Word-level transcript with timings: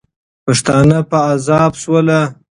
پښتانه 0.45 0.99
په 1.09 1.17
عذاب 1.31 1.71
سول. 1.83 2.07